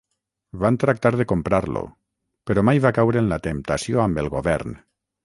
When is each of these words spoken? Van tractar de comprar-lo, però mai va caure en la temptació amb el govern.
Van 0.61 0.77
tractar 0.83 1.11
de 1.19 1.27
comprar-lo, 1.31 1.83
però 2.51 2.63
mai 2.71 2.81
va 2.87 2.93
caure 2.99 3.23
en 3.25 3.29
la 3.35 3.39
temptació 3.49 4.03
amb 4.07 4.23
el 4.23 4.31
govern. 4.39 4.75